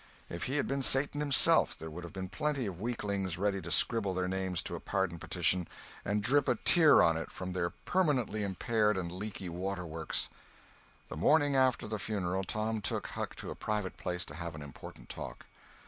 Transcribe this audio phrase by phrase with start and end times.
[0.29, 3.69] If he had been Satan himself there would have been plenty of weaklings ready to
[3.69, 5.67] scribble their names to a pardon petition,
[6.03, 10.31] and drip a tear on it from their permanently impaired and leaky water works.
[11.09, 14.63] The morning after the funeral Tom took Huck to a private place to have an
[14.63, 15.45] important talk.